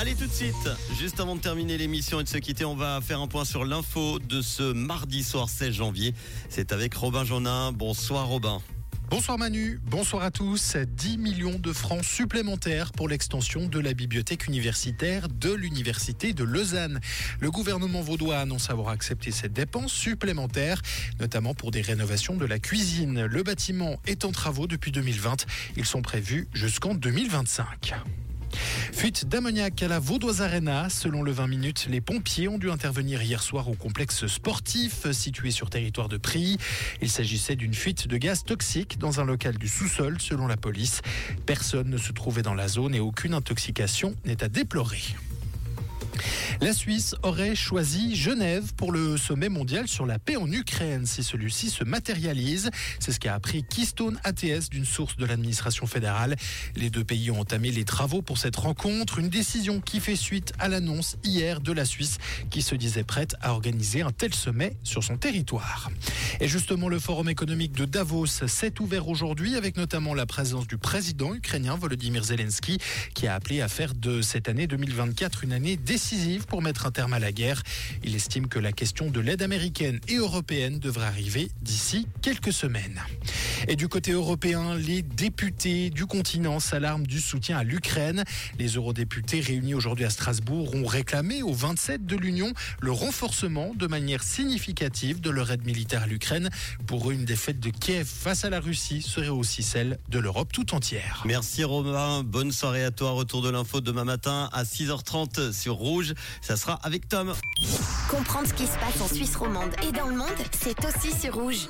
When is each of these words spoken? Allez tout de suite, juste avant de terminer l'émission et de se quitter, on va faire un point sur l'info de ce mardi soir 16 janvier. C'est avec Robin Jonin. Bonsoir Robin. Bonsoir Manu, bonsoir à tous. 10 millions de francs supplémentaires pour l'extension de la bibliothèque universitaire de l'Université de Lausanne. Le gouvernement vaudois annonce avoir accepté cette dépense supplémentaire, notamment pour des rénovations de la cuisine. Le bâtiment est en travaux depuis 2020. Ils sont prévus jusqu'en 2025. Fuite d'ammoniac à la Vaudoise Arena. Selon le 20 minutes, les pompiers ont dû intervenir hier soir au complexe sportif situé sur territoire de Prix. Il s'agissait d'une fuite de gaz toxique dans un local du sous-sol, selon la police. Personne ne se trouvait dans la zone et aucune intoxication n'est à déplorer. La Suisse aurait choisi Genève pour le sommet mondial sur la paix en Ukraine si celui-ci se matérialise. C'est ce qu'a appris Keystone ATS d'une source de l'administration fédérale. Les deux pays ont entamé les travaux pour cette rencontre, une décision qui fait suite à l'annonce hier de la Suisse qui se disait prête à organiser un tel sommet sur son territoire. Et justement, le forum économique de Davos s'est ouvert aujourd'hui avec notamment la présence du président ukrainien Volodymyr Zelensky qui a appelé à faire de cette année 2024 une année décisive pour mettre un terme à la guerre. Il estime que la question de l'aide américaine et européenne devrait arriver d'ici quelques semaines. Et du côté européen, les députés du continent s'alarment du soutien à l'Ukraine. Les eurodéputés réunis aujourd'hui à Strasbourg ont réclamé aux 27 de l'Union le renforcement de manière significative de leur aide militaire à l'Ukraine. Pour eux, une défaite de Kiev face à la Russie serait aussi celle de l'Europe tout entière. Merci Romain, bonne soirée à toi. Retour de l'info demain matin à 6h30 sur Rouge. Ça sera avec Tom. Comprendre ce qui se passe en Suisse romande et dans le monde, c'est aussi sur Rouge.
Allez 0.00 0.14
tout 0.14 0.26
de 0.26 0.32
suite, 0.32 0.70
juste 0.98 1.20
avant 1.20 1.36
de 1.36 1.42
terminer 1.42 1.76
l'émission 1.76 2.20
et 2.20 2.24
de 2.24 2.28
se 2.30 2.38
quitter, 2.38 2.64
on 2.64 2.74
va 2.74 3.02
faire 3.02 3.20
un 3.20 3.26
point 3.26 3.44
sur 3.44 3.66
l'info 3.66 4.18
de 4.18 4.40
ce 4.40 4.72
mardi 4.72 5.22
soir 5.22 5.50
16 5.50 5.74
janvier. 5.74 6.14
C'est 6.48 6.72
avec 6.72 6.94
Robin 6.94 7.22
Jonin. 7.22 7.70
Bonsoir 7.72 8.26
Robin. 8.26 8.62
Bonsoir 9.10 9.36
Manu, 9.36 9.78
bonsoir 9.84 10.22
à 10.22 10.30
tous. 10.30 10.74
10 10.78 11.18
millions 11.18 11.58
de 11.58 11.70
francs 11.74 12.02
supplémentaires 12.02 12.92
pour 12.92 13.10
l'extension 13.10 13.66
de 13.66 13.78
la 13.78 13.92
bibliothèque 13.92 14.46
universitaire 14.46 15.28
de 15.28 15.52
l'Université 15.52 16.32
de 16.32 16.44
Lausanne. 16.44 16.98
Le 17.38 17.50
gouvernement 17.50 18.00
vaudois 18.00 18.38
annonce 18.38 18.70
avoir 18.70 18.88
accepté 18.88 19.30
cette 19.32 19.52
dépense 19.52 19.92
supplémentaire, 19.92 20.80
notamment 21.20 21.52
pour 21.52 21.72
des 21.72 21.82
rénovations 21.82 22.36
de 22.36 22.46
la 22.46 22.58
cuisine. 22.58 23.26
Le 23.26 23.42
bâtiment 23.42 24.00
est 24.06 24.24
en 24.24 24.32
travaux 24.32 24.66
depuis 24.66 24.92
2020. 24.92 25.44
Ils 25.76 25.84
sont 25.84 26.00
prévus 26.00 26.48
jusqu'en 26.54 26.94
2025. 26.94 27.92
Fuite 28.92 29.26
d'ammoniac 29.26 29.82
à 29.82 29.88
la 29.88 29.98
Vaudoise 29.98 30.42
Arena. 30.42 30.88
Selon 30.88 31.22
le 31.22 31.32
20 31.32 31.46
minutes, 31.46 31.86
les 31.90 32.00
pompiers 32.00 32.48
ont 32.48 32.58
dû 32.58 32.70
intervenir 32.70 33.22
hier 33.22 33.42
soir 33.42 33.68
au 33.68 33.74
complexe 33.74 34.26
sportif 34.26 35.10
situé 35.12 35.50
sur 35.50 35.70
territoire 35.70 36.08
de 36.08 36.16
Prix. 36.16 36.58
Il 37.00 37.10
s'agissait 37.10 37.56
d'une 37.56 37.74
fuite 37.74 38.08
de 38.08 38.16
gaz 38.16 38.44
toxique 38.44 38.98
dans 38.98 39.20
un 39.20 39.24
local 39.24 39.56
du 39.58 39.68
sous-sol, 39.68 40.16
selon 40.20 40.46
la 40.46 40.56
police. 40.56 41.02
Personne 41.46 41.90
ne 41.90 41.98
se 41.98 42.12
trouvait 42.12 42.42
dans 42.42 42.54
la 42.54 42.68
zone 42.68 42.94
et 42.94 43.00
aucune 43.00 43.34
intoxication 43.34 44.14
n'est 44.24 44.42
à 44.42 44.48
déplorer. 44.48 45.02
La 46.62 46.74
Suisse 46.74 47.14
aurait 47.22 47.54
choisi 47.54 48.14
Genève 48.14 48.74
pour 48.74 48.92
le 48.92 49.16
sommet 49.16 49.48
mondial 49.48 49.88
sur 49.88 50.04
la 50.04 50.18
paix 50.18 50.36
en 50.36 50.52
Ukraine 50.52 51.06
si 51.06 51.22
celui-ci 51.22 51.70
se 51.70 51.84
matérialise. 51.84 52.70
C'est 52.98 53.12
ce 53.12 53.18
qu'a 53.18 53.32
appris 53.32 53.64
Keystone 53.64 54.20
ATS 54.24 54.68
d'une 54.68 54.84
source 54.84 55.16
de 55.16 55.24
l'administration 55.24 55.86
fédérale. 55.86 56.36
Les 56.76 56.90
deux 56.90 57.02
pays 57.02 57.30
ont 57.30 57.40
entamé 57.40 57.70
les 57.70 57.84
travaux 57.84 58.20
pour 58.20 58.36
cette 58.36 58.56
rencontre, 58.56 59.18
une 59.18 59.30
décision 59.30 59.80
qui 59.80 60.00
fait 60.00 60.16
suite 60.16 60.52
à 60.58 60.68
l'annonce 60.68 61.16
hier 61.24 61.62
de 61.62 61.72
la 61.72 61.86
Suisse 61.86 62.18
qui 62.50 62.60
se 62.60 62.74
disait 62.74 63.04
prête 63.04 63.36
à 63.40 63.52
organiser 63.52 64.02
un 64.02 64.12
tel 64.12 64.34
sommet 64.34 64.76
sur 64.82 65.02
son 65.02 65.16
territoire. 65.16 65.90
Et 66.40 66.48
justement, 66.48 66.90
le 66.90 66.98
forum 66.98 67.30
économique 67.30 67.72
de 67.72 67.86
Davos 67.86 68.26
s'est 68.26 68.78
ouvert 68.82 69.08
aujourd'hui 69.08 69.56
avec 69.56 69.78
notamment 69.78 70.12
la 70.12 70.26
présence 70.26 70.66
du 70.66 70.76
président 70.76 71.34
ukrainien 71.34 71.74
Volodymyr 71.76 72.22
Zelensky 72.22 72.76
qui 73.14 73.26
a 73.26 73.34
appelé 73.34 73.62
à 73.62 73.68
faire 73.68 73.94
de 73.94 74.20
cette 74.20 74.50
année 74.50 74.66
2024 74.66 75.42
une 75.44 75.54
année 75.54 75.78
décisive 75.78 76.44
pour 76.50 76.60
mettre 76.60 76.84
un 76.84 76.90
terme 76.90 77.14
à 77.14 77.18
la 77.18 77.32
guerre. 77.32 77.62
Il 78.04 78.14
estime 78.14 78.48
que 78.48 78.58
la 78.58 78.72
question 78.72 79.10
de 79.10 79.20
l'aide 79.20 79.40
américaine 79.40 80.00
et 80.08 80.16
européenne 80.16 80.78
devrait 80.78 81.06
arriver 81.06 81.48
d'ici 81.62 82.06
quelques 82.20 82.52
semaines. 82.52 83.00
Et 83.68 83.76
du 83.76 83.88
côté 83.88 84.12
européen, 84.12 84.74
les 84.74 85.02
députés 85.02 85.90
du 85.90 86.06
continent 86.06 86.60
s'alarment 86.60 87.06
du 87.06 87.20
soutien 87.20 87.58
à 87.58 87.62
l'Ukraine. 87.62 88.24
Les 88.58 88.68
eurodéputés 88.76 89.40
réunis 89.40 89.74
aujourd'hui 89.74 90.04
à 90.04 90.10
Strasbourg 90.10 90.74
ont 90.74 90.86
réclamé 90.86 91.42
aux 91.42 91.52
27 91.52 92.06
de 92.06 92.16
l'Union 92.16 92.52
le 92.80 92.92
renforcement 92.92 93.72
de 93.74 93.86
manière 93.86 94.22
significative 94.22 95.20
de 95.20 95.30
leur 95.30 95.50
aide 95.50 95.64
militaire 95.64 96.02
à 96.02 96.06
l'Ukraine. 96.06 96.50
Pour 96.86 97.10
eux, 97.10 97.12
une 97.12 97.24
défaite 97.24 97.60
de 97.60 97.70
Kiev 97.70 98.06
face 98.06 98.44
à 98.44 98.50
la 98.50 98.60
Russie 98.60 99.02
serait 99.02 99.28
aussi 99.28 99.62
celle 99.62 99.98
de 100.08 100.18
l'Europe 100.18 100.52
tout 100.52 100.74
entière. 100.74 101.22
Merci 101.26 101.64
Romain, 101.64 102.22
bonne 102.22 102.52
soirée 102.52 102.84
à 102.84 102.90
toi. 102.90 103.10
Retour 103.12 103.42
de 103.42 103.50
l'info 103.50 103.80
demain 103.80 104.04
matin 104.04 104.48
à 104.52 104.64
6h30 104.64 105.52
sur 105.52 105.74
Rouge. 105.74 106.14
Ça 106.40 106.56
sera 106.56 106.74
avec 106.82 107.08
Tom. 107.08 107.34
Comprendre 108.08 108.48
ce 108.48 108.54
qui 108.54 108.66
se 108.66 108.78
passe 108.78 109.00
en 109.00 109.08
Suisse 109.14 109.36
romande 109.36 109.70
et 109.86 109.92
dans 109.92 110.06
le 110.06 110.16
monde, 110.16 110.28
c'est 110.60 110.78
aussi 110.84 111.18
sur 111.18 111.34
Rouge. 111.34 111.68